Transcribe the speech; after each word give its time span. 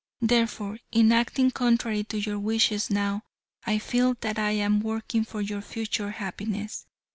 Therefore, 0.21 0.79
in 0.91 1.11
acting 1.11 1.51
contrary 1.51 2.03
to 2.05 2.17
your 2.19 2.39
wishes 2.39 2.89
now, 2.89 3.21
I 3.67 3.77
feel 3.77 4.15
that 4.21 4.39
I 4.39 4.49
am 4.49 4.79
working 4.79 5.23
for 5.23 5.41
your 5.41 5.61
future 5.61 6.09
happiness. 6.09 6.87